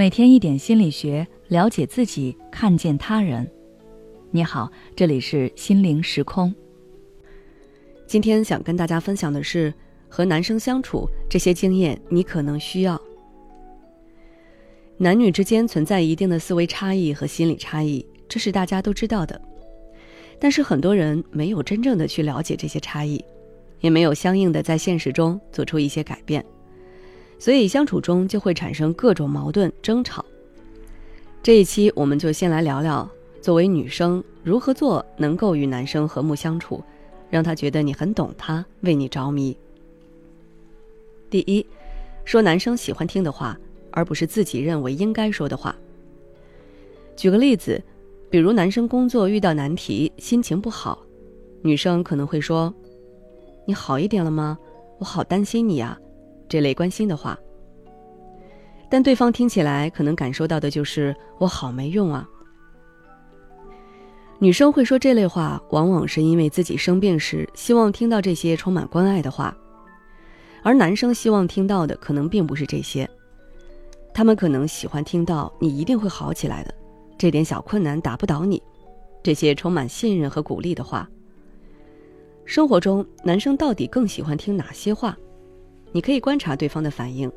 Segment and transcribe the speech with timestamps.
[0.00, 3.46] 每天一点心理学，了解自己，看见他人。
[4.30, 6.54] 你好，这里是心灵时空。
[8.06, 9.70] 今天想跟大家分享的是，
[10.08, 12.98] 和男生相处这些经验，你可能需要。
[14.96, 19.38] 男女之间存在一定的思维差异和心理差异，这是大家都知道的。
[20.38, 23.22] 但是很多人没有真正的去了解这些差异，
[23.80, 26.42] 也没有相应的在现实中做出一些改变。
[27.40, 30.22] 所以相处中就会产生各种矛盾争吵。
[31.42, 33.08] 这一期我们就先来聊聊，
[33.40, 36.84] 作为女生如何做能够与男生和睦相处，
[37.30, 39.56] 让他觉得你很懂他，为你着迷。
[41.30, 41.64] 第一，
[42.26, 43.58] 说男生喜欢听的话，
[43.90, 45.74] 而不是自己认为应该说的话。
[47.16, 47.82] 举个例子，
[48.28, 51.02] 比如男生工作遇到难题，心情不好，
[51.62, 52.74] 女生可能会说
[53.66, 54.58] ：“你好一点了吗？
[54.98, 55.98] 我好担心你啊。”
[56.50, 57.38] 这类关心的话，
[58.90, 62.28] 但对方听起来可能感受到的就是我好没用啊。
[64.40, 69.56] 女生会说这类话，往往是因为自己生病时希望听到这些充满关爱的话，
[70.64, 73.08] 而男生希望听到的可能并不是这些，
[74.12, 76.74] 他们可能喜欢听到你一定会好起来的，
[77.16, 78.60] 这点小困难打不倒你，
[79.22, 81.08] 这些充满信任和鼓励的话。
[82.44, 85.16] 生活中，男生到底更喜欢听哪些话？
[85.92, 87.30] 你可以观察对方的反应，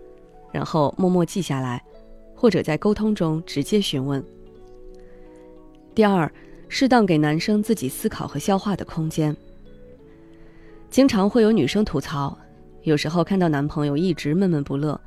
[0.51, 1.83] 然后默默记下来，
[2.35, 4.23] 或者在沟通中直接询问。
[5.95, 6.31] 第二，
[6.67, 9.35] 适当给男生自己思考和消化的空间。
[10.89, 12.37] 经常会有女生吐槽，
[12.83, 14.99] 有时候看到男朋友一直闷闷不乐，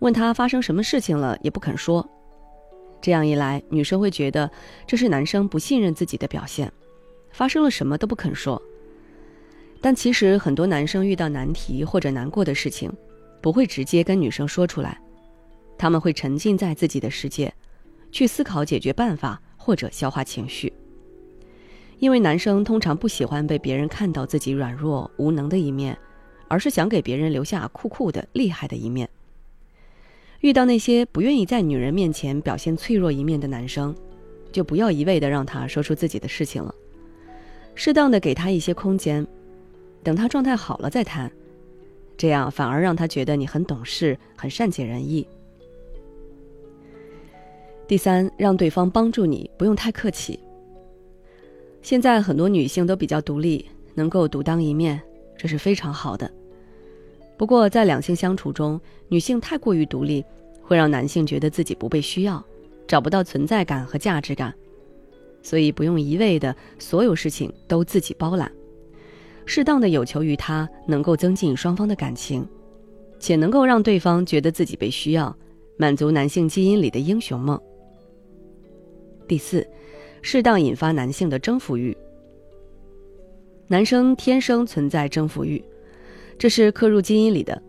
[0.00, 2.04] 问他发生什么事情了也不肯说，
[3.00, 4.50] 这样一来，女生会觉得
[4.86, 6.72] 这是男生不信任自己的表现，
[7.30, 8.60] 发生了什么都不肯说。
[9.82, 12.90] 但其实很多男生遇到难题或者难过的事情，
[13.40, 14.98] 不会直接跟女生说出来，
[15.76, 17.52] 他们会沉浸在自己的世界，
[18.12, 20.72] 去思考解决办法或者消化情绪。
[21.98, 25.98] 因为男生通常不喜欢被别人看到自己软弱无能的一面，
[26.46, 29.08] 而是想给别人留下酷酷的厉害的一面。
[30.40, 33.92] 遇到那些不愿意在女人面前表现脆弱一面的男生，
[34.52, 36.72] 就不要一味的让他说出自己的事情了，
[37.74, 39.26] 适当的给他一些空间。
[40.02, 41.30] 等他状态好了再谈，
[42.16, 45.26] 这样反而让他觉得你很懂事、很善解人意。
[47.86, 50.38] 第三，让对方帮助你，不用太客气。
[51.82, 55.00] 现在很多女性都比较独立，能够独当一面，
[55.36, 56.30] 这是非常好的。
[57.36, 60.24] 不过在两性相处中，女性太过于独立，
[60.62, 62.42] 会让男性觉得自己不被需要，
[62.86, 64.54] 找不到存在感和价值感，
[65.42, 68.50] 所以不用一味的所有事情都自己包揽。
[69.44, 72.46] 适当的有求于他，能够增进双方的感情，
[73.18, 75.34] 且能够让对方觉得自己被需要，
[75.76, 77.60] 满足男性基因里的英雄梦。
[79.26, 79.66] 第四，
[80.20, 81.96] 适当引发男性的征服欲。
[83.66, 85.62] 男生天生存在征服欲，
[86.38, 87.60] 这是刻入基因里的，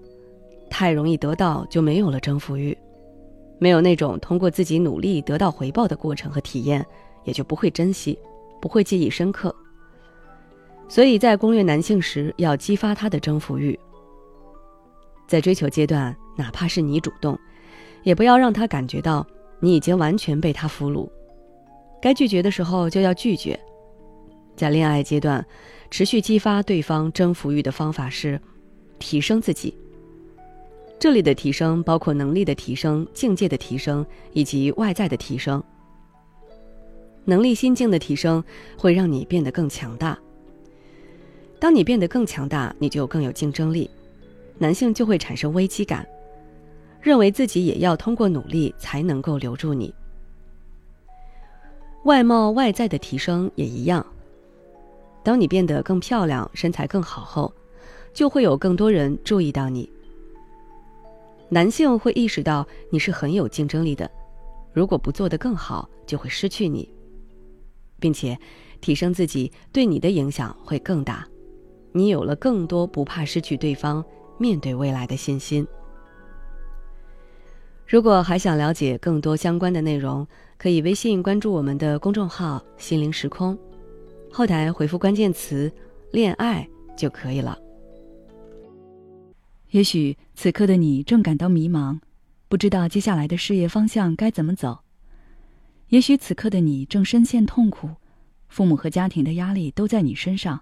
[0.70, 2.78] 太容易得到就没有了征服欲，
[3.58, 6.86] 没有那种通过自己努力得到回报的过程和体验，
[7.24, 8.20] 也就不会珍惜，
[8.62, 9.56] 不会记忆深刻。
[10.94, 13.80] 所以在攻略男性时，要激发他的征服欲。
[15.28, 17.36] 在追求阶段，哪怕是你主动，
[18.04, 19.26] 也不要让他感觉到
[19.60, 21.10] 你已经完全被他俘虏。
[22.00, 23.60] 该拒绝的时候就要拒绝。
[24.56, 25.44] 在恋爱阶段，
[25.90, 28.40] 持续激发对方征服欲的方法是
[29.00, 29.76] 提升自己。
[31.00, 35.64] 这里的提升包括能力的提升、境界的提升以及外在的提升。
[37.26, 38.44] 能力心境的提升
[38.78, 40.16] 会让你变得更强大。
[41.64, 43.90] 当你变得更强大，你就更有竞争力，
[44.58, 46.06] 男性就会产生危机感，
[47.00, 49.96] 认为自己也要通过努力才能够留住你。
[52.04, 54.06] 外貌外在的提升也一样，
[55.24, 57.54] 当你变得更漂亮、身材更好后，
[58.14, 59.90] 就会有更多人注意到你。
[61.48, 64.12] 男性会意识到你是很有竞争力的，
[64.74, 66.90] 如果不做得更好，就会失去你，
[68.02, 68.38] 并且
[68.82, 71.26] 提升自己对你的影响会更大。
[71.94, 74.04] 你有了更多不怕失去对方、
[74.38, 75.66] 面对未来的信心。
[77.86, 83.58] 如果还想了解更多相关的内容，可以微信关注我们的公众号“心灵时空”，
[84.32, 85.72] 后台回复关键词
[86.12, 86.68] “恋爱”
[86.98, 87.60] 就可以了。
[89.70, 92.00] 也许此刻的你正感到迷茫，
[92.48, 94.84] 不知道接下来的事业方向该怎么走；
[95.90, 97.90] 也许此刻的你正深陷痛苦，
[98.48, 100.62] 父母和家庭的压力都在你身上。